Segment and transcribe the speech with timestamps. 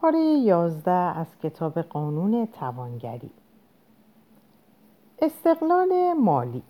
[0.00, 3.30] پاره یازده از کتاب قانون توانگری.
[5.22, 6.62] استقلال مالی.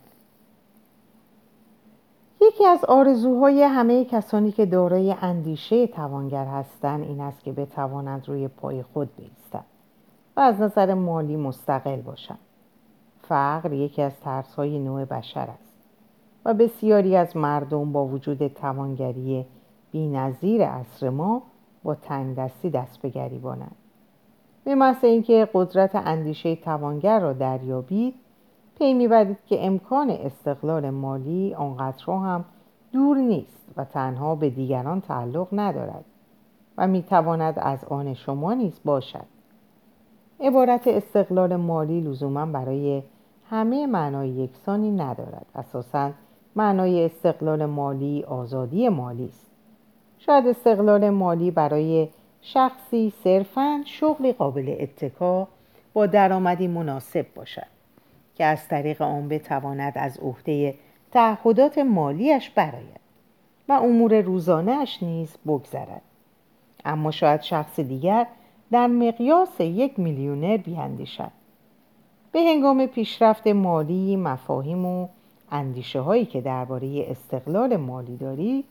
[2.40, 8.48] یکی از آرزوهای همه کسانی که دارای اندیشه توانگر هستند این است که بتوانند روی
[8.48, 9.64] پای خود بایستند
[10.36, 12.38] و از نظر مالی مستقل باشند
[13.28, 15.76] فقر یکی از ترسهای نوع بشر است
[16.44, 19.46] و بسیاری از مردم با وجود توانگری
[19.92, 21.42] بینظیر عصر ما
[21.82, 23.76] با تنگ دستی دست به گریبانند.
[24.64, 28.14] به محض اینکه قدرت اندیشه توانگر را دریابید
[28.79, 32.44] پی می‌برید که امکان استقلال مالی آنقدر هم
[32.92, 36.05] دور نیست و تنها به دیگران تعلق ندارد
[36.78, 39.27] و می‌تواند از آن شما نیز باشد.
[40.41, 43.02] عبارت استقلال مالی لزوما برای
[43.50, 45.47] همه معنای یکسانی ندارد.
[45.55, 46.10] اساسا
[46.56, 49.50] معنای استقلال مالی آزادی مالی است.
[50.27, 52.08] شاید استقلال مالی برای
[52.42, 55.48] شخصی صرفا شغلی قابل اتکا
[55.92, 57.66] با درآمدی مناسب باشد
[58.34, 60.74] که از طریق آن بتواند از عهده
[61.12, 63.00] تعهدات مالیش برآید
[63.68, 66.02] و امور روزانهاش نیز بگذرد.
[66.84, 68.27] اما شاید شخص دیگر
[68.70, 71.30] در مقیاس یک میلیونر بیاندیشد.
[72.32, 75.08] به هنگام پیشرفت مالی مفاهیم و
[75.50, 78.64] اندیشه هایی که درباره استقلال مالی دارید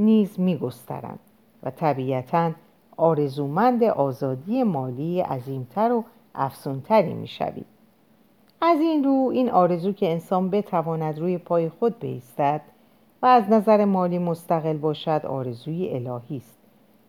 [0.00, 1.18] نیز میگسترند
[1.62, 2.52] و طبیعتا
[2.96, 7.66] آرزومند آزادی مالی عظیمتر و افسونتری می‌شوید
[8.60, 12.60] از این رو این آرزو که انسان بتواند روی پای خود بایستد
[13.22, 16.58] و از نظر مالی مستقل باشد آرزوی الهی است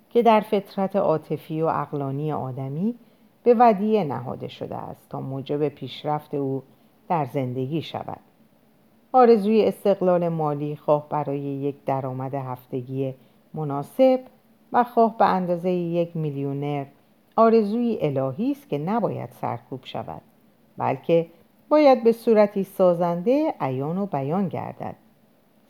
[0.09, 2.95] که در فطرت عاطفی و اقلانی آدمی
[3.43, 6.63] به ودیه نهاده شده است تا موجب پیشرفت او
[7.09, 8.30] در زندگی شود.
[9.13, 13.13] آرزوی استقلال مالی خواه برای یک درآمد هفتگی
[13.53, 14.19] مناسب
[14.73, 16.85] و خواه به اندازه یک میلیونر
[17.35, 20.21] آرزوی الهی است که نباید سرکوب شود
[20.77, 21.27] بلکه
[21.69, 24.95] باید به صورتی سازنده عیان و بیان گردد.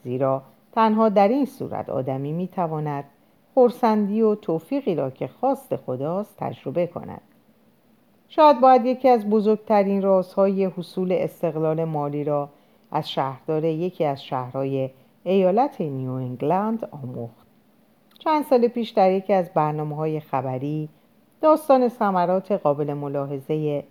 [0.03, 3.03] زیرا تنها در این صورت آدمی می‌تواند
[3.53, 7.21] خورسندی و توفیقی را که خواست خداست تجربه کند.
[8.29, 12.49] شاید باید یکی از بزرگترین رازهای حصول استقلال مالی را
[12.91, 14.90] از شهردار یکی از شهرهای
[15.24, 17.47] ایالت نیو انگلند آموخت.
[18.19, 20.90] چند سال پیش در یکی از برنامه های خبری
[21.41, 23.84] داستان ثمرات قابل ملاحظه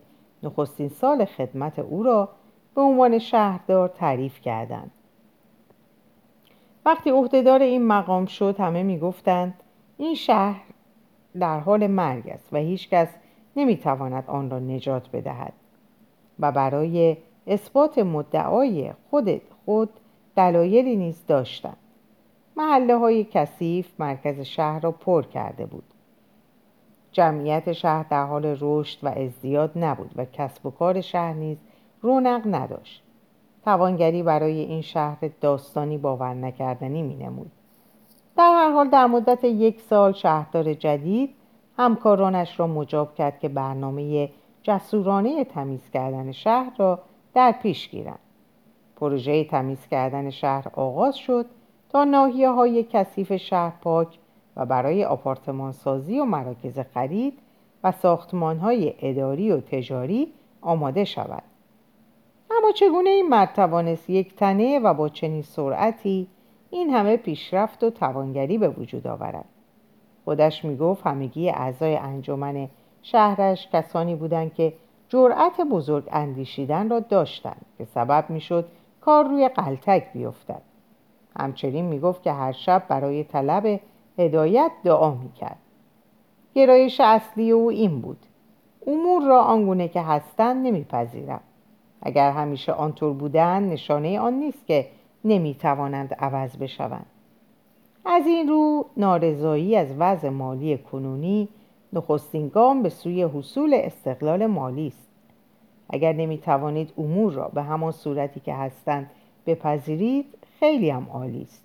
[0.43, 2.28] نخستین سال خدمت او را
[2.75, 4.91] به عنوان شهردار تعریف کردند.
[6.84, 9.55] وقتی عهدهدار این مقام شد همه می‌گفتند
[9.97, 10.62] این شهر
[11.41, 13.09] در حال مرگ است و هیچکس
[13.56, 15.53] نمی‌تواند آن را نجات بدهد
[16.41, 19.90] و برای اثبات مدعای خود خود
[20.36, 21.76] دلایلی نیز داشتند.
[22.56, 25.84] محله های کثیف مرکز شهر را پر کرده بود.
[27.12, 31.58] جمعیت شهر در حال رشد و ازدیاد نبود و کسب و کار شهر نیز
[32.02, 33.02] رونق نداشت.
[33.64, 37.50] توانگری برای این شهر داستانی باور نکردنی می نمود.
[38.36, 41.34] در هر حال در مدت یک سال شهردار جدید
[41.78, 44.30] همکارانش را مجاب کرد که برنامه
[44.62, 46.98] جسورانه تمیز کردن شهر را
[47.34, 48.18] در پیش گیرند.
[48.96, 51.46] پروژه تمیز کردن شهر آغاز شد
[51.88, 54.18] تا ناحیه های کثیف شهر پاک
[54.56, 57.38] و برای آپارتمان سازی و مراکز خرید
[57.84, 61.42] و ساختمان های اداری و تجاری آماده شود.
[62.50, 66.28] اما چگونه این مرد توانست یک تنه و با چنین سرعتی
[66.70, 69.44] این همه پیشرفت و توانگری به وجود آورد؟
[70.24, 72.69] خودش می‌گفت همگی اعضای انجمن
[73.02, 74.72] شهرش کسانی بودند که
[75.10, 78.69] جرأت بزرگ اندیشیدن را داشتند که سبب می‌شد
[79.00, 80.62] کار روی قلتک بیفتد.
[81.38, 83.81] همچنین می‌گفت که هر شب برای طلب
[84.19, 85.59] هدایت دعا می‌کرد.
[86.54, 88.19] گرایش اصلی او این بود.
[88.87, 91.41] امور را آنگونه که هستند نمیپذیرم.
[92.03, 94.87] اگر همیشه آنطور بودند نشانه آن نیست که
[95.25, 97.06] نمی‌توانند عوض بشوند.
[98.04, 101.49] از این رو نارضایی از وضع مالی کنونی
[101.93, 105.09] نخستین گام به سوی حصول استقلال مالی است.
[105.90, 109.10] اگر نمی‌توانید امور را به همان صورتی که هستند
[109.46, 110.26] بپذیرید
[110.60, 111.64] خیلی هم عالی است.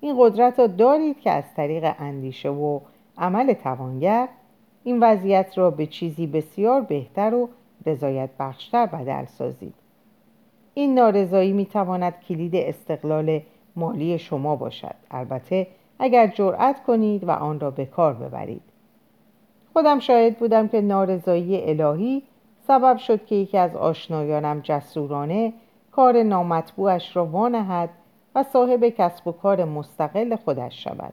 [0.00, 2.80] این قدرت را دارید که از طریق اندیشه و
[3.18, 4.28] عمل توانگر
[4.84, 7.48] این وضعیت را به چیزی بسیار بهتر و
[7.86, 9.74] رضایت بخشتر بدل سازید.
[10.74, 13.40] این نارضایی می‌تواند کلید استقلال
[13.76, 14.94] مالی شما باشد.
[15.10, 15.66] البته
[15.98, 18.62] اگر جرأت کنید و آن را به کار ببرید.
[19.72, 22.22] خودم شاهد بودم که نارضایی الهی
[22.66, 25.52] سبب شد که یکی از آشنایانم جسورانه
[25.92, 27.90] کار نامطبوعش را وانهد
[28.34, 31.12] و صاحب کسب و کار مستقل خودش شود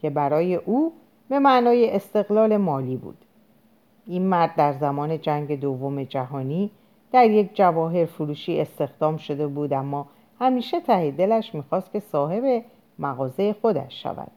[0.00, 0.92] که برای او
[1.28, 3.24] به معنای استقلال مالی بود.
[4.06, 6.70] این مرد در زمان جنگ دوم جهانی
[7.12, 10.06] در یک جواهر فروشی استخدام شده بود اما
[10.40, 12.64] همیشه ته دلش می‌خواست که صاحب
[12.98, 14.30] مغازه خودش شود.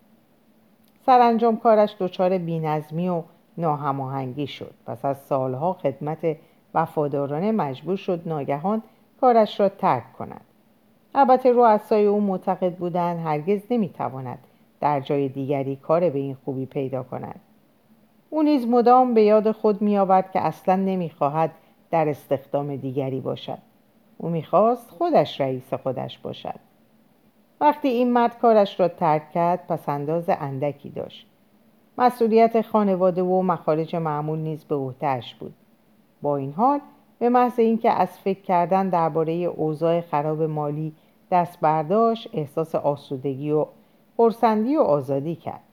[1.05, 3.23] سرانجام کارش دچار بینظمی و
[3.57, 4.73] ناهماهنگی شد.
[4.85, 6.37] پس از سالها خدمت
[6.73, 8.83] وفادارانه مجبور شد ناگهان
[9.21, 10.41] کارش را ترک کند
[11.15, 14.39] البته رؤسای او معتقد بودند هرگز نمی‌تواند
[14.79, 17.39] در جای دیگری کار به این خوبی پیدا کند.
[18.29, 21.51] او نیز مدام به یاد خود میآورد که اصلا نمی‌خواهد
[21.91, 23.57] در استخدام دیگری باشد.
[24.17, 26.59] او می‌خواست خودش رئیس خودش باشد.
[27.61, 31.27] وقتی این مرد کارش را ترک کرد پس انداز اندکی داشت.
[31.97, 35.53] مسئولیت خانواده و مخارج معمول نیز به عهدهاش بود.
[36.21, 36.79] با این حال
[37.19, 40.93] به محض اینکه از فکر کردن درباره اوضاع خراب مالی
[41.31, 43.65] دست برداشت احساس آسودگی و
[44.17, 45.63] خرسندی و آزادی کرد.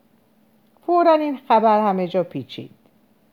[0.87, 2.71] فورا این خبر همه جا پیچید.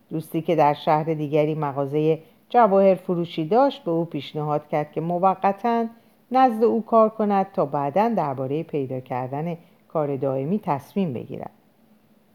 [0.10, 2.20] دوستی که در شهر دیگری مغازه
[2.50, 5.86] جواهر فروشی داشت به او پیشنهاد کرد که موقتا
[6.32, 9.58] نزد او کار کند تا بعدا درباره پیدا کردن
[9.88, 11.52] کار دائمی تصمیم بگیرد.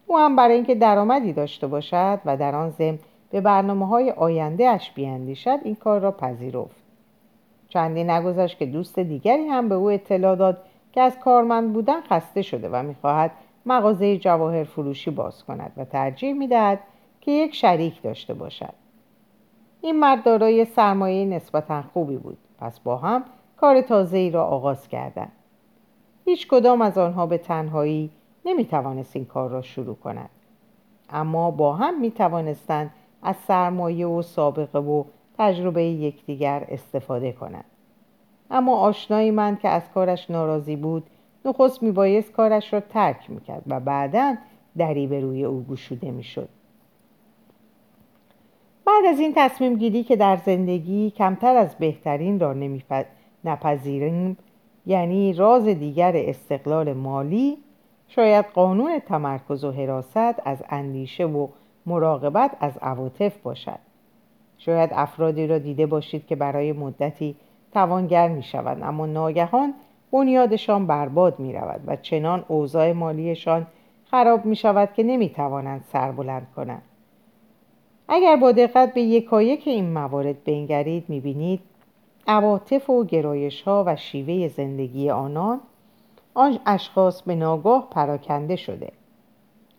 [0.06, 2.98] او هم برای اینکه درآمدی داشته باشد و در آن ضمن
[3.30, 6.76] به برنامه های آینده اش بیاندیشد این کار را پذیرفت.
[7.68, 10.62] چندی نگذشت که دوست دیگری هم به او اطلاع داد
[10.92, 13.30] که از کارمند بودن خسته شده و می‌خواهد
[13.66, 16.80] مغازه جواهر فروشی باز کند و ترجیح می‌دهد
[17.20, 18.74] که یک شریک داشته باشد.
[19.80, 23.24] این مرد دارای سرمایه نسبتا خوبی بود پس با هم
[23.56, 25.32] کار تازه ای را آغاز کردند.
[26.24, 28.10] هیچ کدام از آنها به تنهایی
[28.44, 30.30] نمی توانست این کار را شروع کند.
[31.10, 32.90] اما با هم می توانستند
[33.22, 35.04] از سرمایه و سابقه و
[35.38, 37.64] تجربه یکدیگر استفاده کنند.
[38.50, 41.02] اما آشنایی من که از کارش ناراضی بود
[41.44, 44.34] نخست میبایست کارش را ترک می‌کرد و بعدا
[44.76, 46.48] دری به روی او گشوده می‌شد.
[48.84, 52.54] بعد از این تصمیم گیری که در زندگی کمتر از بهترین را
[53.44, 54.36] نپذیریم
[54.86, 57.58] یعنی راز دیگر استقلال مالی
[58.08, 61.48] شاید قانون تمرکز و حراست از اندیشه و
[61.86, 63.78] مراقبت از عواطف باشد.
[64.58, 67.36] شاید افرادی را دیده باشید که برای مدتی
[67.72, 69.74] توانگر می شوند اما ناگهان
[70.12, 73.66] بنیادشان برباد می رود و چنان اوضاع مالیشان
[74.10, 76.82] خراب می شود که نمی توانند سر بلند کنند.
[78.08, 81.60] اگر با دقت به یکایک این موارد بنگرید می بینید
[82.26, 85.60] عواطف و گرایش ها و شیوه زندگی آنان
[86.34, 88.92] آن اشخاص به ناگاه پراکنده شده.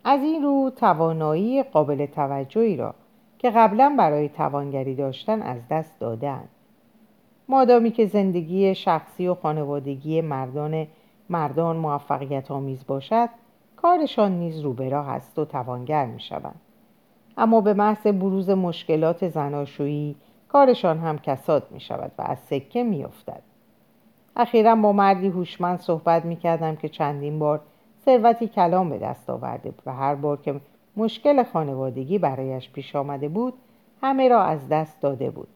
[0.04, 2.94] از این رو توانایی قابل توجهی را
[3.38, 6.48] که قبلا برای توانگری داشتن از دست دادند
[7.48, 10.86] مادامی که زندگی شخصی و خانوادگی مردان
[11.30, 13.28] مردان موفقیت آمیز باشد
[13.76, 16.60] کارشان نیز روبراه است و توانگر می شوند.
[17.36, 20.16] اما به محض بروز مشکلات زناشویی
[20.48, 23.42] کارشان هم کساد می شود و از سکه می افتد.
[24.36, 27.60] اخیرا با مردی هوشمند صحبت می کردم که چندین بار
[28.04, 30.60] ثروتی کلام به دست آورده و هر بار که
[30.96, 33.54] مشکل خانوادگی برایش پیش آمده بود
[34.02, 35.48] همه را از دست داده بود.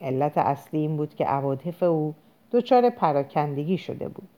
[0.00, 2.14] علت اصلی این بود که عواطف او
[2.52, 4.28] دچار پراکندگی شده بود.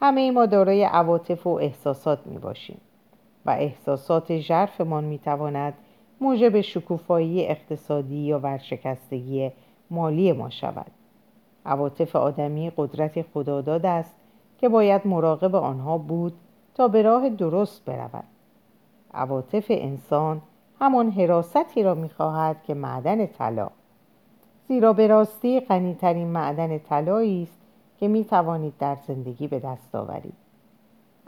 [0.00, 2.80] همه ما دارای عواطف و احساسات می باشیم
[3.46, 5.74] و احساسات ژرفمان می تواند
[6.20, 9.50] موجب شکوفایی اقتصادی یا ورشکستگی
[9.90, 10.90] مالی ما شود.
[11.66, 14.14] عواطف آدمی قدرت خداداد است
[14.58, 16.32] که باید مراقب آنها بود
[16.74, 18.24] تا به راه درست برود.
[19.14, 20.42] عواطف انسان
[20.80, 23.70] همان حراستی را می‌خواهد که معدن طلا.
[24.68, 27.58] زیرا به راستی غنیترین معدن طلایی است
[28.00, 30.34] که می توانید در زندگی به دست آورید.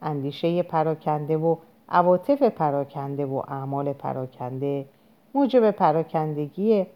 [0.02, 1.56] اندیشه پراکنده و
[1.88, 4.86] عواطف پراکنده و اعمال پراکنده
[5.34, 6.86] موجب پراکندگی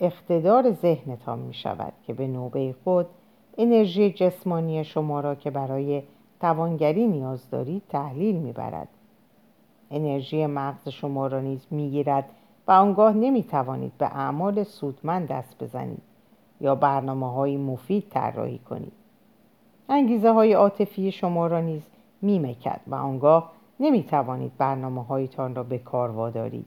[0.00, 3.06] اقتدار ذهنتان می شود که به نوبه خود
[3.58, 6.02] انرژی جسمانی شما را که برای
[6.44, 8.88] توانگری نیاز دارید تحلیل می برد.
[9.90, 12.24] انرژی مغز شما را نیز می گیرد
[12.68, 16.02] و آنگاه نمی توانید به اعمال سودمند دست بزنید
[16.60, 18.92] یا برنامه های مفید طراحی کنید.
[19.88, 21.82] انگیزه های عاطفی شما را نیز
[22.22, 26.66] می مکد و آنگاه نمی توانید برنامه هایتان را به کار وادارید.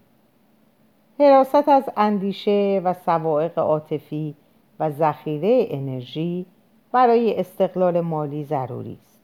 [1.20, 4.36] حراست از اندیشه و سوائق عاطفی
[4.80, 6.46] و ذخیره انرژی
[6.92, 9.17] برای استقلال مالی ضروری است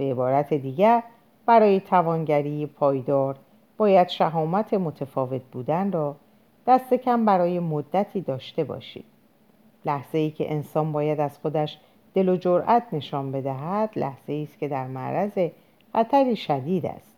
[0.00, 1.02] به عبارت دیگر
[1.46, 3.36] برای توانگری پایدار
[3.76, 6.16] باید شهامت متفاوت بودن را
[6.66, 9.04] دست کم برای مدتی داشته باشید.
[9.84, 11.78] لحظه ای که انسان باید از خودش
[12.14, 15.38] دل و جرأت نشان بدهد لحظه ای است که در معرض
[15.92, 17.16] خطری شدید است.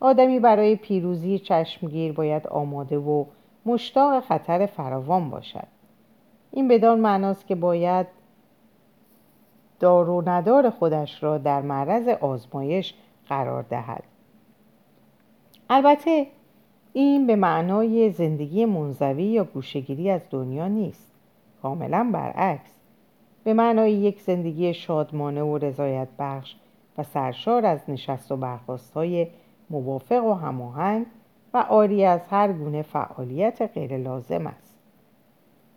[0.00, 3.24] آدمی برای پیروزی چشمگیر باید آماده و
[3.66, 5.68] مشتاق خطر فراوان باشد.
[6.52, 8.06] این بدان معناست که باید
[9.80, 12.94] دار و ندار خودش را در معرض آزمایش
[13.28, 14.02] قرار دهد.
[15.70, 16.26] البته
[16.92, 21.12] این به معنای زندگی منزوی یا گوشگیری از دنیا نیست.
[21.62, 22.70] کاملا برعکس.
[23.44, 26.56] به معنای یک زندگی شادمانه و رضایت بخش
[26.98, 29.26] و سرشار از نشست و برخواست های
[29.70, 31.06] موافق و هماهنگ
[31.54, 34.74] و آری از هر گونه فعالیت غیر لازم است.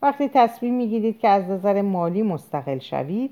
[0.02, 3.32] وقتی تصمیم می‌گیرید که از نظر مالی مستقل شوید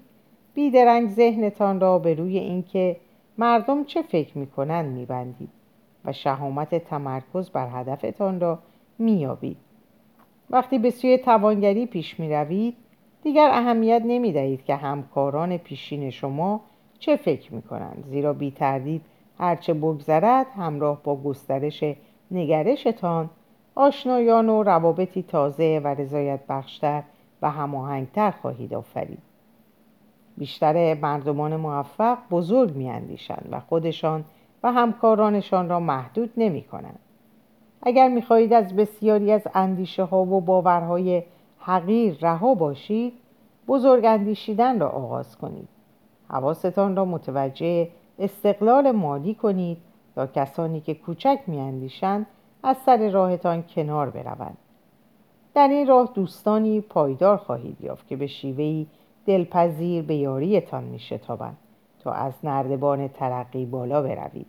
[0.57, 2.97] بیدرنگ ذهنتان را به روی اینکه
[3.37, 5.49] مردم چه فکر می‌کنند میبندید
[6.05, 8.59] و شهامت تمرکز بر هدفتان را
[8.99, 9.57] مییابید.
[10.49, 12.75] وقتی به سوی توانگری پیش می‌روید
[13.23, 16.61] دیگر اهمیت نمی دهید که همکاران پیشین شما
[16.99, 19.01] چه فکر می کنند زیرا بی تردید
[19.39, 21.83] هرچه بگذرد همراه با گسترش
[22.31, 23.29] نگرشتان
[23.75, 27.03] آشنایان و روابطی تازه و رضایت بخشتر
[27.41, 29.26] و هماهنگتر خواهید آفرید.
[30.37, 34.25] بیشتر مردمان موفق بزرگ میاندیشند و خودشان
[34.63, 36.99] و همکارانشان را محدود نمی کنند.
[37.81, 41.23] اگر می‌خواهید از بسیاری از اندیشه ها و باورهای
[41.59, 43.13] حقیر رها باشید
[43.67, 45.67] بزرگ اندیشیدن را آغاز کنید
[46.29, 47.89] حواستان را متوجه
[48.19, 49.77] استقلال مالی کنید
[50.15, 52.25] تا کسانی که کوچک میاندیشند
[52.63, 54.57] از سر راهتان کنار بروند
[55.53, 58.87] در این راه دوستانی پایدار خواهید یافت که به شیوهی
[59.27, 61.57] دلپذیر به یاریتان میشتابند
[61.99, 64.47] تا از نردبان ترقی بالا بروید.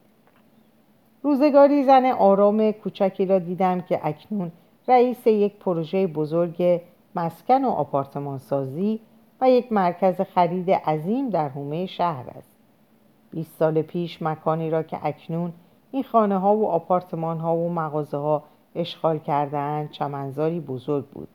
[1.23, 4.52] روزگاری زن آرام کوچکی را دیدم که اکنون
[4.88, 6.80] رئیس یک پروژه بزرگ
[7.14, 9.00] مسکن و آپارتمان سازی
[9.40, 12.56] و یک مرکز خرید عظیم در حومه شهر است.
[13.30, 15.52] 20 سال پیش مکانی را که اکنون
[15.90, 18.42] این خانه ها و آپارتمان ها و مغازه ها
[18.75, 21.28] اشغال کردهاند چمنزاری بزرگ بود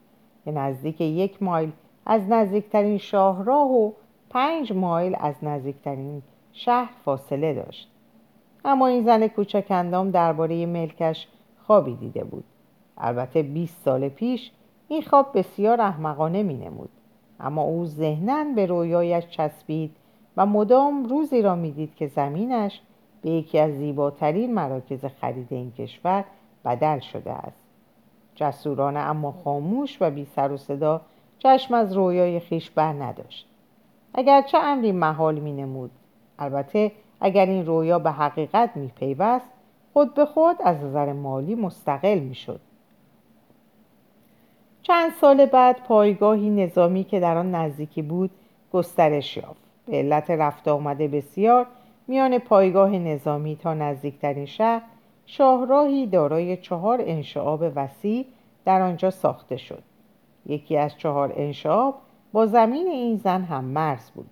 [0.45, 1.71] که نزدیک یک مایل
[2.05, 3.91] از نزدیکترین شاهراه و
[4.29, 6.21] پنج مایل از نزدیکترین
[6.53, 7.91] شهر فاصله داشت.
[8.65, 11.27] اما این زن کوچک اندام درباره ملکش
[11.67, 12.43] خوابی دیده بود.
[12.97, 14.51] البته 20 سال پیش
[14.87, 16.89] این خواب بسیار احمقانه می نمود.
[17.39, 19.95] اما او ذهنا به رویایش چسبید
[20.37, 22.81] و مدام روزی را می‌دید که زمینش
[23.21, 26.23] به یکی از زیباترین مراکز خرید این کشور
[26.65, 27.63] بدل شده است.
[28.35, 31.01] جسورانه اما خاموش و بی سر و صدا
[31.43, 33.47] چشم از رویای خیش بر نداشت.
[34.13, 35.91] اگرچه امری محال می نمود
[36.39, 39.45] البته اگر این رویا به حقیقت می پیوست
[39.93, 42.59] خود به خود از نظر مالی مستقل می شد
[44.81, 48.31] چند سال بعد پایگاهی نظامی که در آن نزدیکی بود
[48.73, 49.61] گسترش یافت.
[49.85, 51.65] به علت رفت آمده بسیار
[52.07, 54.81] میان پایگاه نظامی تا نزدیکترین شهر
[55.25, 58.25] شاهراهی دارای چهار انشعاب وسیع
[58.65, 59.83] در آنجا ساخته شد.
[60.45, 61.95] یکی از چهار انشعاب
[62.33, 64.29] با زمین این زن هم مرز بود.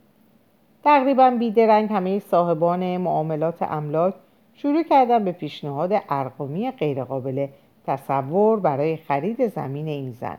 [0.84, 4.14] تقریبا بیدرنگ همه صاحبان معاملات املاک
[4.54, 7.48] شروع کردن به پیشنهاد ارقامی غیرقابل
[7.88, 10.38] تصور برای خرید زمین این زن.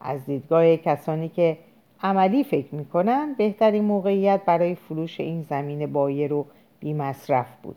[0.00, 1.58] از دیدگاه کسانی که
[2.02, 6.46] عملی فکر می‌کنن بهترین موقعیت برای فروش این زمین بایر و
[6.82, 7.76] مصرف بود.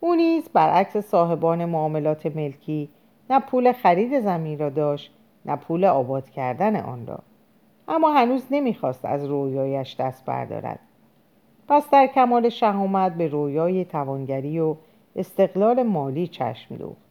[0.00, 2.88] او نیز برعکس صاحبان معاملات ملکی
[3.30, 5.12] نه پول خرید زمین را داشت
[5.46, 7.18] نه پول آباد کردن آن را.
[7.88, 10.78] اما هنوز نمی‌خواست از رویایش دست بردارد.
[11.68, 14.76] پس در کمال شهامت به رویای توانگری و
[15.16, 17.04] استقلال مالی چشم دوخت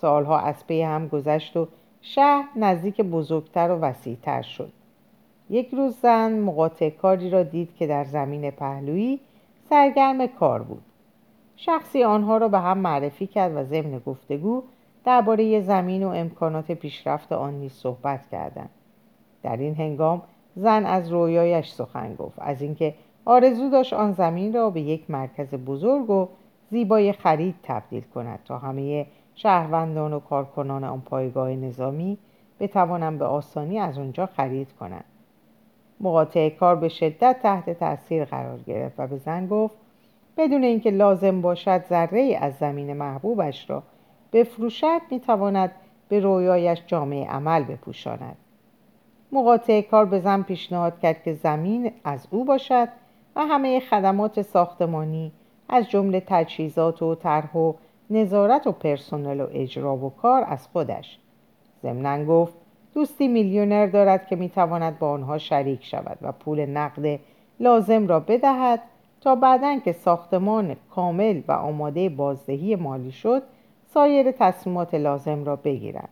[0.00, 1.68] سالها از پی هم گذشت و
[2.00, 4.72] شهر نزدیک بزرگتر و وسیعتر شد.
[5.50, 9.20] یک روز زن مقاطع کاری را دید که در زمین پهلویی
[9.70, 10.82] سرگرم کار بود.
[11.56, 14.62] شخصی آنها را به هم معرفی کرد و ضمن گفتگو
[15.04, 18.70] درباره زمین و امکانات پیشرفت آن نیز صحبت کردند.
[19.42, 20.22] در این هنگام
[20.56, 25.54] زن از رویایش سخن گفت از اینکه آرزو داشت آن زمین را به یک مرکز
[25.54, 26.28] بزرگ و
[26.70, 32.18] زیبای خرید تبدیل کند تا همه شهروندان و کارکنان آن پایگاه نظامی
[32.60, 35.04] بتوانند به آسانی از آنجا خرید کنند.
[36.00, 39.76] مقاطع کار به شدت تحت تاثیر قرار گرفت و به زن گفت
[40.36, 43.82] بدون اینکه لازم باشد ذره از زمین محبوبش را
[44.32, 45.72] بفروشد می‌تواند
[46.08, 48.36] به رویایش جامعه عمل بپوشاند.
[49.32, 52.88] مقاطع کار به زن پیشنهاد کرد که زمین از او باشد
[53.36, 55.32] و همه خدمات ساختمانی
[55.68, 57.72] از جمله تجهیزات و طرح و
[58.10, 61.18] نظارت و پرسنل و اجرا و کار از خودش.
[61.82, 62.54] ضمنا گفت
[62.94, 67.20] دوستی میلیونر دارد که می‌تواند با آنها شریک شود و پول نقد
[67.60, 68.80] لازم را بدهد
[69.20, 73.42] تا بعدا که ساختمان کامل و آماده بازدهی مالی شد
[73.94, 76.08] سایر تصمیمات لازم را بگیرند.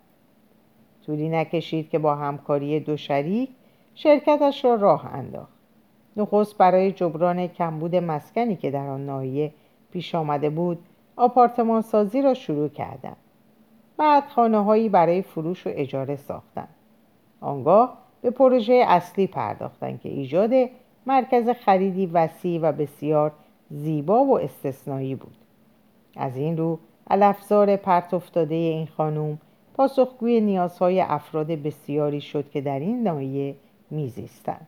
[1.06, 3.50] طولی نکشید که با همکاری دو شریک
[3.94, 5.52] شرکتش را راه انداخت.
[6.16, 9.52] نخست برای جبران کمبود مسکنی که در آن ناحیه
[9.92, 10.78] پیش آمده بود
[11.16, 13.16] آپارتمان سازی را شروع کردند.
[13.96, 16.74] بعد خانه هایی برای فروش و اجاره ساختند.
[17.40, 20.50] آنگاه به پروژه اصلی پرداختند که ایجاد
[21.06, 23.32] مرکز خریدی وسیع و بسیار
[23.70, 25.36] زیبا و استثنایی بود.
[26.16, 26.78] از این رو
[27.10, 29.38] الافزار پرت افتاده این خانم
[29.74, 33.54] پاسخگوی نیازهای افراد بسیاری شد که در این ناحیه
[33.90, 34.66] میزیستند.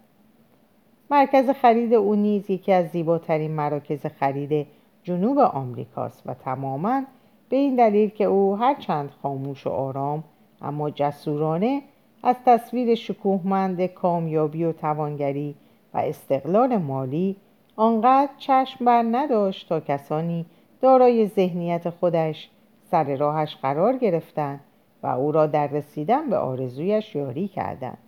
[1.10, 4.66] مرکز خرید او نیز یکی از زیباترین مراکز خرید
[5.02, 7.02] جنوب آمریکاست و تماما
[7.48, 10.24] به این دلیل که او هرچند خاموش و آرام
[10.62, 11.82] اما جسورانه
[12.22, 15.54] از تصویر شکوهمند کامیابی و توانگری
[15.94, 17.36] و استقلال مالی
[17.76, 20.46] آنقدر چشم بر نداشت تا کسانی
[20.80, 22.50] دارای ذهنیت خودش
[22.90, 24.60] سر راهش قرار گرفتند
[25.02, 27.98] و او را در رسیدن به آرزویش یاری کردند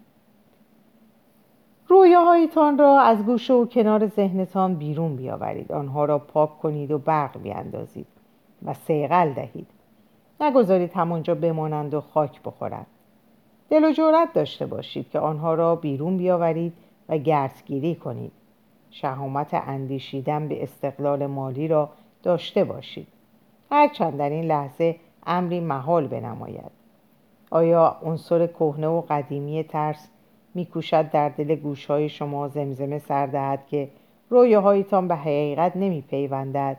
[1.93, 5.73] رویاهایتان را از گوشه و کنار ذهنتان بیرون بیاورید.
[5.73, 8.07] آنها را پاک کنید و برق بیاندازید
[8.65, 9.67] و سیغل دهید.
[10.41, 12.87] نگذارید همانجا بمانند و خاک بخورند.
[13.71, 16.73] دل و جورت داشته باشید که آنها را بیرون بیاورید
[17.09, 18.33] و گردگیری کنید.
[18.91, 21.89] شهامت اندیشیدن به استقلال مالی را
[22.23, 23.07] داشته باشید.
[23.71, 26.71] هرچند در این لحظه امری محال بنماید.
[27.51, 30.09] آیا عنصر کهنه و قدیمی ترس
[30.55, 33.89] میکوشد در دل گوشهای شما زمزمه سر دهد که
[34.31, 36.77] رویاهایتان به حقیقت نمیپیوندد؟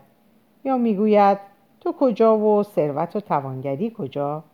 [0.64, 1.38] یا می‌گوید
[1.80, 4.44] تو کجا و ثروت و توانگری کجا؟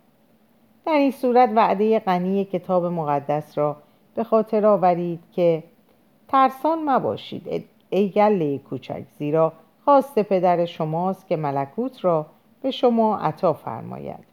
[0.86, 3.76] در این صورت وعده غنی کتاب مقدس را
[4.14, 5.62] به خاطر آورید که
[6.28, 7.64] ترسان مباشید.
[7.90, 9.52] ای گله کوچک زیرا
[9.84, 12.26] خواست پدر شماست که ملکوت را
[12.62, 14.30] به شما عطا فرماید.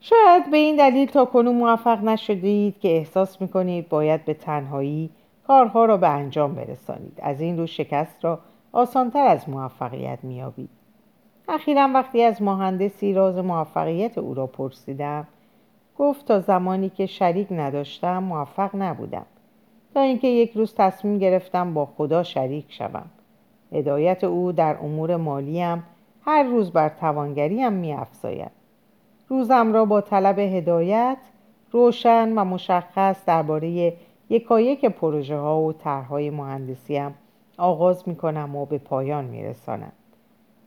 [0.00, 5.10] شاید به این دلیل تا کنون موفق نشدید که احساس می‌کنید باید به تنهایی
[5.46, 7.18] کارها را به انجام برسانید.
[7.22, 8.38] از این رو شکست را
[8.72, 10.70] آسانتر از موفقیت میابید
[11.48, 15.26] اخیرا وقتی از مهندسی راز موفقیت او را پرسیدم
[15.98, 19.26] گفت تا زمانی که شریک نداشتم موفق نبودم.
[19.94, 23.06] تا اینکه یک روز تصمیم گرفتم با خدا شریک شوم
[23.72, 25.84] هدایت او در امور مالیم
[26.24, 28.50] هر روز بر توانگریم میافزاید
[29.28, 31.16] روزم را با طلب هدایت
[31.72, 33.92] روشن و مشخص درباره
[34.30, 37.14] یکایک پروژه ها و طرحهای مهندسیم
[37.58, 39.92] آغاز می کنم و به پایان می رسانم.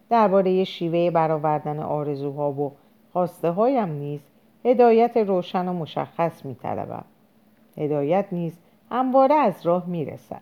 [0.09, 2.71] درباره شیوه برآوردن آرزوها و
[3.13, 4.19] خواسته هایم نیز
[4.65, 7.03] هدایت روشن و مشخص می طلبم.
[7.77, 8.53] هدایت نیز
[8.91, 10.41] همواره از راه می رسد.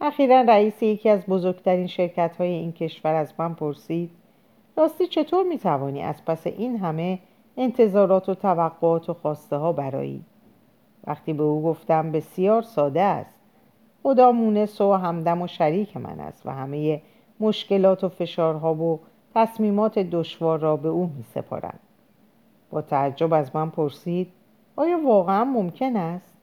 [0.00, 4.10] اخیرا رئیس یکی از بزرگترین شرکت های این کشور از من پرسید
[4.76, 7.18] راستی چطور می توانی از پس این همه
[7.56, 10.24] انتظارات و توقعات و خواسته ها برایی؟
[11.06, 13.40] وقتی به او گفتم بسیار ساده است
[14.02, 17.02] خدا مونس و همدم و شریک من است و همه
[17.40, 19.00] مشکلات و فشارها و
[19.34, 21.80] تصمیمات دشوار را به او می سپارند.
[22.70, 24.32] با تعجب از من پرسید
[24.76, 26.35] آیا واقعا ممکن است؟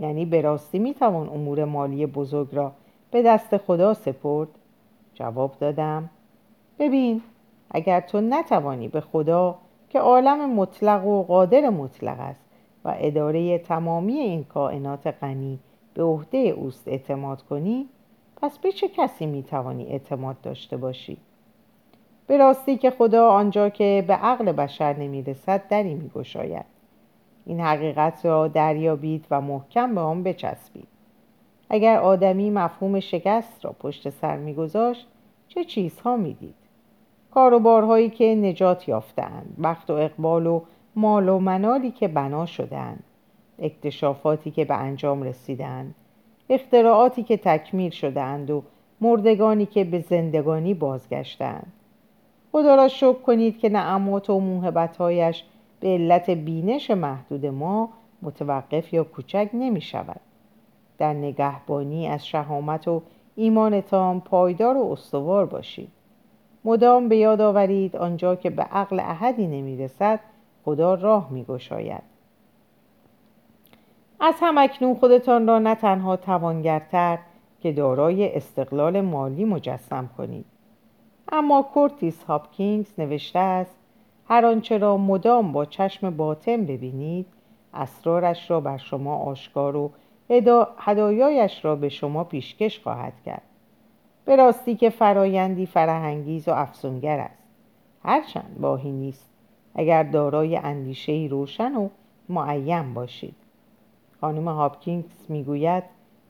[0.00, 2.72] یعنی به راستی می توان امور مالی بزرگ را
[3.10, 4.48] به دست خدا سپرد؟
[5.14, 6.10] جواب دادم
[6.78, 7.22] ببین
[7.70, 12.44] اگر تو نتوانی به خدا که عالم مطلق و قادر مطلق است
[12.84, 15.58] و اداره تمامی این کائنات غنی
[15.94, 17.88] به عهده اوست اعتماد کنی
[18.42, 21.16] پس به چه کسی می‌توانی اعتماد داشته باشی
[22.26, 26.75] به راستی که خدا آنجا که به عقل بشر نمی‌رسد دری میگشاید
[27.46, 30.88] این حقیقت را دریابید و محکم به آن بچسبید.
[31.70, 35.06] اگر آدمی مفهوم شکست را پشت سر میگذاشت
[35.48, 36.54] چه چیزها می‌دید؟
[37.30, 40.60] کاروبارهایی که نجات یافتند وقت و اقبال و
[40.96, 43.04] مال و منالی که بنا شدند
[43.58, 45.94] اکتشافاتی که به انجام رسیدند
[46.50, 48.62] اختراعاتی که تکمیل شدند و
[49.00, 51.72] مردگانی که به زندگانی بازگشتند
[52.52, 55.44] خدا را شکر کنید که نعمات و موهبتهایش
[55.80, 57.88] به علت بینش محدود ما
[58.22, 60.20] متوقف یا کوچک نمی شود.
[60.98, 63.02] در نگهبانی از شهامت و
[63.36, 65.88] ایمانتان پایدار و استوار باشید.
[66.64, 70.20] مدام به یاد آورید آنجا که به عقل احدی نمی‌رسد
[70.64, 72.02] خدا راه میگشاید
[74.20, 77.18] از هم‌اکنون خودتان را نه تنها توانگرتر
[77.60, 80.44] که دارای استقلال مالی مجسم کنید.
[81.32, 83.76] اما کورتیس هاپکینگز نوشته است
[84.28, 87.26] هر آنچه را مدام با چشم باطن ببینید
[87.74, 89.90] اسرارش را بر شما آشکار و
[90.78, 93.42] هدایایش را به شما پیشکش خواهد کرد.
[94.24, 97.42] به راستی که فرایندی فرهنگیز و افسونگر است.
[98.02, 99.30] هرچند باهی نیست.
[99.74, 101.88] اگر دارای اندیشه روشن و
[102.28, 103.36] معین باشید.
[104.20, 105.82] خانم هاپکینگز می‌گوید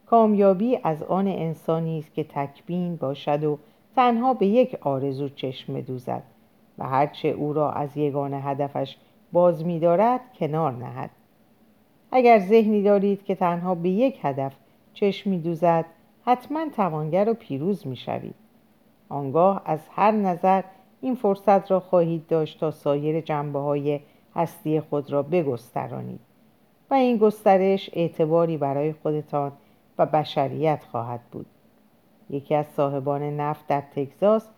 [0.07, 3.59] کامیابی از آن انسانی است که تکبین باشد و
[3.97, 6.23] تنها به یک آرزو چشم بدوزد.
[6.79, 8.97] و هرچه او را از یگان هدفش
[9.33, 11.11] باز می‌دارد کنار نهد.
[12.13, 14.57] اگر ذهنی دارید که تنها به یک هدف
[14.95, 15.85] چشم می‌دوزد
[16.25, 18.35] حتما توانگر و پیروز می‌شوید.
[19.09, 20.63] آنگاه از هر نظر
[21.01, 24.01] این فرصت را خواهید داشت تا سایر جنبه های
[24.35, 26.21] هستی خود را بگسترانید
[26.91, 29.53] و این گسترش اعتباری برای خودتان
[29.99, 31.47] و بشریت خواهد بود.
[32.31, 34.49] یکی از صاحبان نفت در تگزاس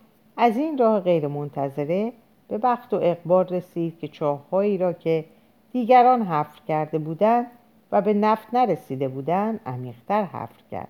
[0.41, 2.13] از این راه غیرمنتظره
[2.47, 5.25] به بخت و اقبال رسید که چاههایی را که
[5.71, 7.45] دیگران حفر کرده بودند
[7.91, 10.87] و به نفت نرسیده بودند عمیقتر حفر کرد.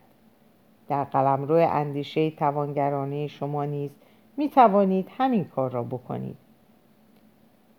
[0.88, 3.91] در قلمرو اندیشه توانگرانه شما نیز
[4.38, 6.38] می توانید همین کار را بکنید.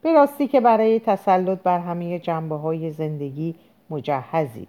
[0.03, 3.55] به راستی که برای تسلط بر همه جنبه های زندگی
[3.91, 4.69] مجهزید.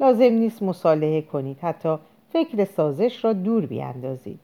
[0.00, 1.96] لازم نیست مصالحه کنید حتی
[2.32, 4.40] فکر سازش را دور بیاندازید.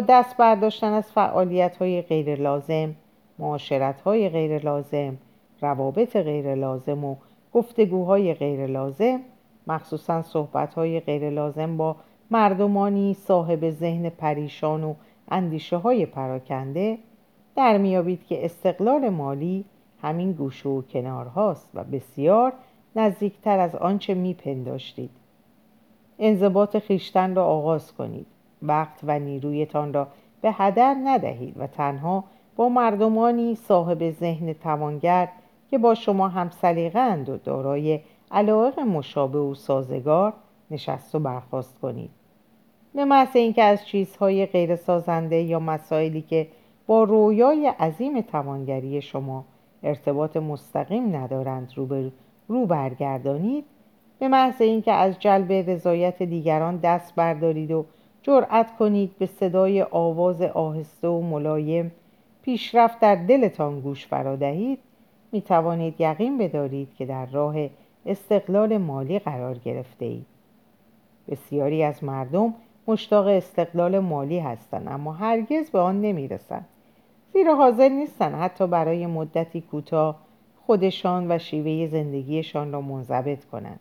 [0.00, 2.94] دست برداشتن از فعالیت های غیر لازم
[3.38, 5.18] معاشرت های غیر لازم
[5.60, 7.16] روابط غیر لازم و
[7.52, 9.20] گفتگوهای غیر لازم
[9.66, 11.96] مخصوصا صحبت های غیر لازم با
[12.30, 14.94] مردمانی صاحب ذهن پریشان و
[15.28, 16.98] اندیشه های پراکنده
[17.56, 19.64] در میابید که استقلال مالی
[20.02, 22.52] همین گوشه و کنار هاست و بسیار
[22.96, 25.10] نزدیکتر از آنچه میپنداشتید.
[26.18, 28.26] انضباط خیشتن را آغاز کنید.
[28.62, 30.08] وقت و نیرویتان را
[30.40, 32.24] به هدر ندهید و تنها
[32.56, 35.28] با مردمانی صاحب ذهن توانگر
[35.70, 36.50] که با شما هم
[36.94, 40.32] اند و دارای علاقه مشابه و سازگار
[40.70, 42.10] نشست و برخواست کنید.
[42.94, 46.48] به محض اینکه از چیزهای غیر سازنده یا مسائلی که
[46.86, 49.44] با رویای عظیم توانگری شما
[49.82, 52.10] ارتباط مستقیم ندارند رو,
[52.48, 53.64] رو برگردانید
[54.18, 57.84] به محض اینکه از جلب رضایت دیگران دست بردارید و
[58.22, 61.92] جرأت کنید به صدای آواز آهسته و ملایم
[62.42, 64.78] پیشرفت در دلتان گوش فرادهید
[65.32, 67.54] می توانید یقین بدارید که در راه
[68.06, 70.26] استقلال مالی قرار گرفته اید.
[71.28, 72.54] بسیاری از مردم
[72.86, 76.68] مشتاق استقلال مالی هستند اما هرگز به آن نمی رسند.
[77.32, 80.18] زیرا حاضر نیستند حتی برای مدتی کوتاه
[80.66, 83.80] خودشان و شیوه زندگیشان را منضبط کنند.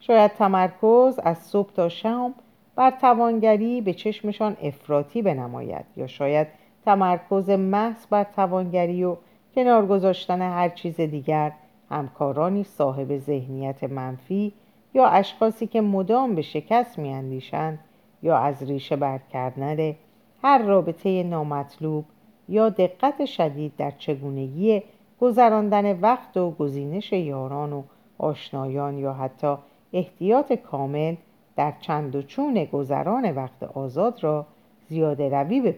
[0.00, 2.34] شاید تمرکز از صبح تا شام
[2.76, 6.46] بر توانگری به چشمشان افراطی بنماید یا شاید
[6.84, 9.16] تمرکز محض بر توانگری و
[9.54, 11.52] کنار گذاشتن هر چیز دیگر
[11.90, 14.52] همکارانی صاحب ذهنیت منفی
[14.94, 17.78] یا اشخاصی که مدام به شکست میاندیشند
[18.22, 19.96] یا از ریشه بر کردن
[20.42, 22.04] هر رابطه نامطلوب
[22.48, 24.82] یا دقت شدید در چگونگی
[25.20, 27.82] گذراندن وقت و گزینش یاران و
[28.18, 29.54] آشنایان یا حتی
[29.92, 31.14] احتیاط کامل
[31.60, 34.46] در چند و چون گذران وقت آزاد را
[34.88, 35.74] زیاده روی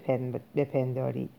[0.57, 1.31] بپندارید.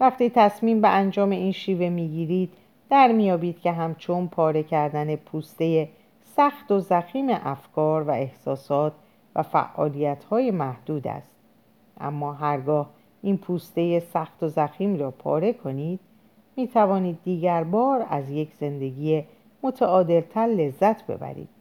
[0.00, 2.52] وقتی تصمیم به انجام این شیوه می‌گیرید
[2.90, 5.88] در میابید که همچون پاره کردن پوسته
[6.36, 8.92] سخت و زخیم افکار و احساسات
[9.36, 11.36] و فعالیت های محدود است.
[12.00, 12.90] اما هرگاه
[13.22, 16.00] این پوسته سخت و زخیم را پاره کنید
[16.56, 19.24] می توانید دیگر بار از یک زندگی
[19.62, 21.59] متعادلتر لذت ببرید.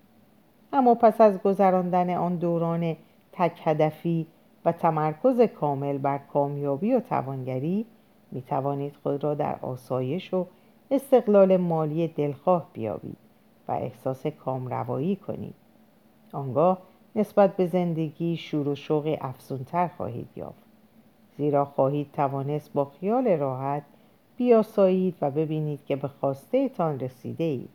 [0.74, 2.96] اما پس از گذراندن آن دوران
[3.32, 4.28] تک هدفی
[4.66, 7.86] و تمرکز کامل بر کامیابی و توانگری
[8.32, 10.46] می توانید خود را در آسایش و
[10.92, 13.18] استقلال مالی دلخواه بیابید
[13.68, 15.56] و احساس کامروایی کنید.
[16.34, 16.78] آنگاه
[17.16, 20.64] نسبت به زندگی شور و شوق افزونتر خواهید یافت.
[21.38, 23.84] زیرا خواهید توانست با خیال راحت
[24.38, 27.70] بیاسایید و ببینید که به خواسته تان رسیده اید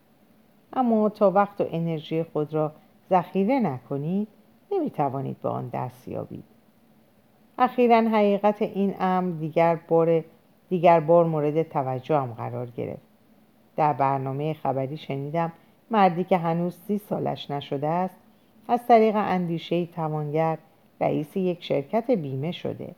[0.73, 2.73] اما تا وقت و انرژی خود را
[3.11, 4.29] ذخیره نکنید
[4.73, 6.45] نمی توانید به آن دست یابید.
[7.59, 10.25] اخیرا حقیقت این امر دیگر بار
[10.69, 13.03] دیگر بار مورد توجه قرار گرفت.
[13.77, 15.53] در برنامه خبری شنیدم
[15.91, 18.17] مردی که هنوز سی سالش نشده است
[18.69, 20.59] از طریق اندیشه توانگر
[21.01, 22.95] رئیس یک شرکت بیمه شده.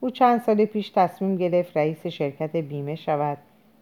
[0.00, 3.38] او چند سال پیش تصمیم گرفت رئیس شرکت بیمه شود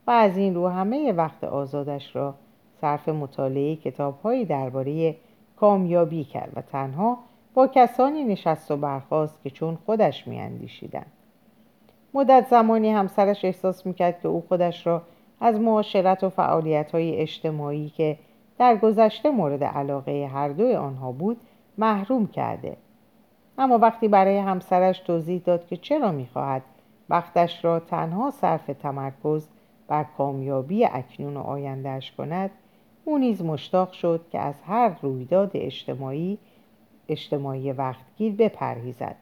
[0.06, 2.35] و از این رو همه وقت آزادش را
[2.80, 5.16] صرف مطالعه کتابهایی درباره
[5.57, 7.19] کامیابی کرد و تنها
[7.55, 11.12] با کسانی نشست و برخواست که چون خودش میاندیشیدند.
[12.14, 15.03] مدت زمانی همسرش احساس می‌کرد که او خودش را
[15.40, 18.19] از معاشرت و فعالیت های اجتماعی که
[18.59, 21.40] در گذشته مورد علاقه هر دوی آنها بود
[21.79, 22.77] محروم کرده.
[23.59, 26.62] اما وقتی برای همسرش توضیح داد که چرا می‌خواهد
[27.09, 29.49] وقتش را تنها صرف تمرکز
[29.88, 32.51] بر کامیابی اکنون و آیندهش کند
[33.09, 36.38] او نیز مشتاق شد که از هر رویداد اجتماعی
[37.09, 39.16] اجتماعی وقتگیر بپرهیزد.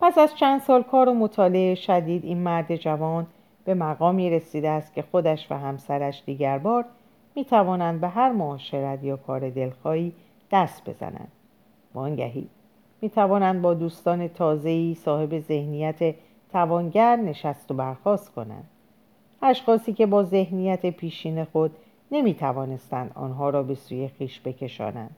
[0.00, 3.26] پس از چند سال کار و مطالعه شدید این مرد جوان
[3.64, 6.84] به مقامی رسیده است که خودش و همسرش دیگر بار
[7.34, 10.12] می توانند به هر معاشرت یا کار دلخواهی
[10.52, 11.32] دست بزنند.
[11.94, 12.48] وانگهی
[13.00, 16.14] می توانند با دوستان تازه‌ای صاحب ذهنیت
[16.52, 18.68] توانگر نشست و برخواست کنند.
[19.46, 21.70] اشخاصی که با ذهنیت پیشین خود
[22.12, 25.16] نمی توانستند آنها را به سوی خیش بکشانند.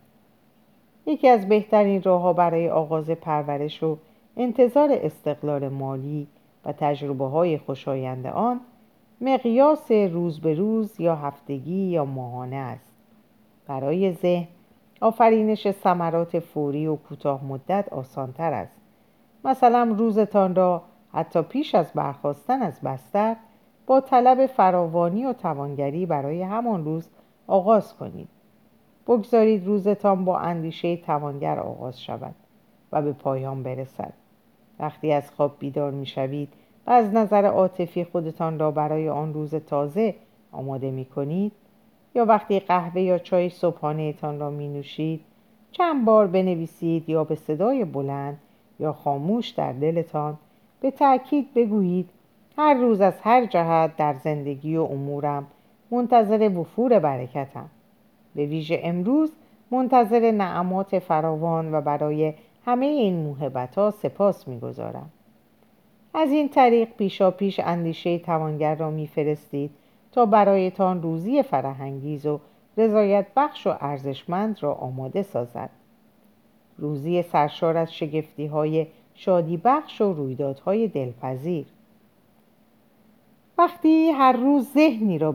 [1.05, 3.97] یکی از بهترین راهها برای آغاز پرورش و
[4.37, 6.27] انتظار استقلال مالی
[6.65, 8.59] و تجربه های خوشایند آن
[9.21, 12.91] مقیاس روز به روز یا هفتگی یا ماهانه است.
[13.67, 14.47] برای ذهن
[15.01, 18.81] آفرینش ثمرات فوری و کوتاه مدت آسانتر است.
[19.45, 20.81] مثلا روزتان را
[21.13, 23.35] حتی پیش از برخواستن از بستر
[23.87, 27.09] با طلب فراوانی و توانگری برای همان روز
[27.47, 28.27] آغاز کنید.
[29.07, 32.35] بگذارید روزتان با اندیشه توانگر آغاز شود
[32.91, 34.13] و به پایان برسد.
[34.79, 36.53] وقتی از خواب بیدار می شوید
[36.87, 40.15] و از نظر عاطفی خودتان را برای آن روز تازه
[40.51, 41.51] آماده می کنید
[42.15, 45.21] یا وقتی قهوه یا چای صبحانه تان را می نوشید
[45.71, 48.37] چند بار بنویسید یا به صدای بلند
[48.79, 50.37] یا خاموش در دلتان
[50.81, 52.09] به تأکید بگویید
[52.57, 55.47] هر روز از هر جهت در زندگی و امورم
[55.91, 57.69] منتظر وفور برکتم.
[58.35, 59.31] به ویژه امروز
[59.71, 62.33] منتظر نعمات فراوان و برای
[62.65, 65.09] همه این موهبت ها سپاس می‌گذارم.
[66.13, 69.71] از این طریق پیشا پیش اندیشه توانگر را میفرستید
[70.11, 72.39] تا برایتان روزی فرهنگیز و
[72.77, 75.69] رضایت بخش و ارزشمند را آماده سازد.
[76.77, 81.65] روزی سرشار از شگفتی های شادی بخش و رویدادهای دلپذیر.
[83.57, 85.31] وقتی هر روز ذهنی را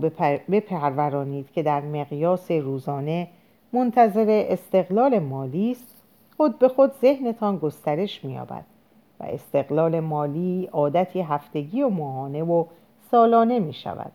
[0.50, 3.28] بپرورانید که در مقیاس روزانه
[3.72, 6.02] منتظر استقلال مالی است
[6.36, 8.64] خود به خود ذهنتان گسترش مییابد
[9.20, 12.64] و استقلال مالی عادتی هفتگی و ماهانه و
[13.10, 14.12] سالانه می شود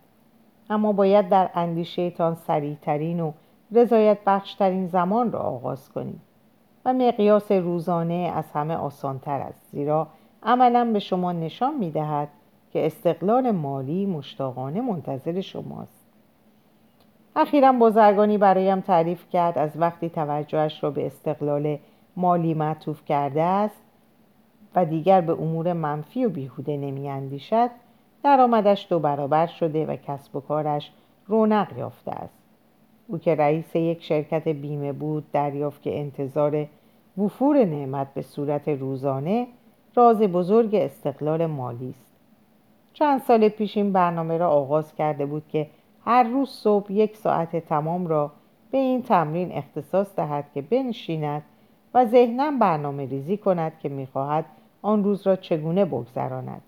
[0.70, 3.32] اما باید در اندیشهتان سریعترین و
[3.72, 6.22] رضایت بخشترین زمان را آغاز کنید
[6.86, 10.08] و مقیاس روزانه از همه آسانتر است زیرا
[10.44, 12.28] عملا به شما نشان می دهد
[12.74, 16.08] که استقلال مالی مشتاقانه منتظر شماست.
[17.36, 21.78] اخیرا بازرگانی برایم تعریف کرد از وقتی توجهش را به استقلال
[22.16, 23.82] مالی معطوف کرده است
[24.76, 27.70] و دیگر به امور منفی و بیهوده نمی اندیشد
[28.24, 30.92] درآمدش دو برابر شده و کسب و کارش
[31.28, 32.38] رونق یافته است.
[33.08, 36.68] او که رئیس یک شرکت بیمه بود دریافت که انتظار
[37.18, 39.48] وفور نعمت به صورت روزانه
[39.96, 42.07] راز بزرگ استقلال مالی است.
[43.00, 45.68] چند سال پیش این برنامه را آغاز کرده بود که
[46.06, 48.32] هر روز صبح یک ساعت تمام را
[48.72, 51.44] به این تمرین اختصاص دهد که بنشیند
[51.94, 54.46] و ذهنا برنامه ریزی کند که می‌خواهد
[54.82, 56.62] آن روز را چگونه بگذراند.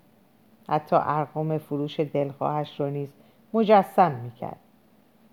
[0.68, 3.08] حتی ارقام فروش دلخواهش را نیز
[3.54, 4.58] مجسم می‌کرد.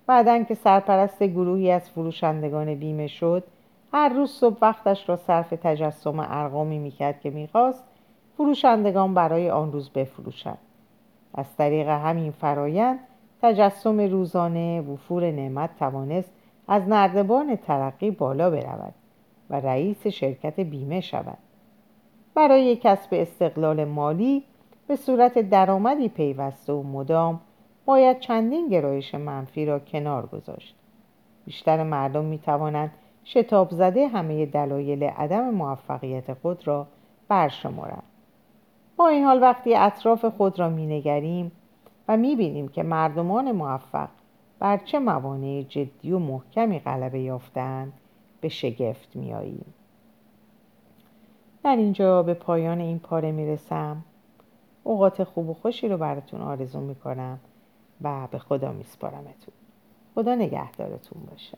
[0.07, 3.43] بعدا که سرپرست گروهی از فروشندگان بیمه شد
[3.93, 7.83] هر روز صبح وقتش را صرف تجسم ارقامی می‌کرد که می‌خواست
[8.37, 10.57] فروشندگان برای آن روز بفروشند.
[11.33, 12.99] از طریق همین فرایند
[13.41, 16.31] تجسم روزانه وفور نعمت توانست
[16.67, 18.93] از نردبان ترقی بالا برود
[19.49, 21.37] و رئیس شرکت بیمه شود.
[22.35, 24.43] برای کسب استقلال مالی
[24.87, 27.41] به صورت درآمدی پیوسته و مدام
[27.85, 30.75] باید چندین گرایش منفی را کنار گذاشت.
[31.45, 32.91] بیشتر مردم می توانند
[33.25, 36.87] شتاب زده همه دلایل عدم موفقیت خود را
[37.27, 38.03] برشمارند
[38.97, 41.51] با این حال وقتی اطراف خود را نگریم
[42.07, 44.09] و بینیم که مردمان موفق
[44.59, 47.93] بر چه موانع جدی و محکمی غلبه یافتند
[48.41, 49.73] به شگفت میاییم
[51.63, 54.03] در اینجا به پایان این پاره می‌رسم.
[54.83, 57.39] اوقات خوب و خوشی رو براتون آرزو می‌کنم
[58.01, 59.53] و به خدا میسپارمتون.
[60.15, 61.57] خدا نگهدارتون باشه.